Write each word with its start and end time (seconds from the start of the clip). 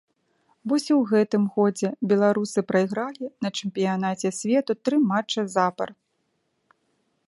Вось 0.71 0.85
і 0.85 0.93
ў 0.99 1.11
гэтым 1.11 1.43
годзе 1.57 1.91
беларусы 2.13 2.59
прайгралі 2.69 3.25
на 3.47 3.55
чэмпіянаце 3.61 4.35
свету 4.43 4.71
тры 4.89 4.97
матчы 5.13 5.41
запар. 5.59 5.89